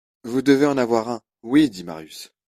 [0.23, 1.21] Vous devez en avoir un?
[1.43, 2.33] Oui, dit Marius.